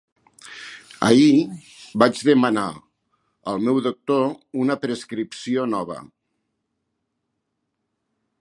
[1.07, 1.43] Ahir,
[2.03, 2.65] vaig demanar
[3.53, 4.25] al meu doctor
[4.65, 5.99] una prescripció nova.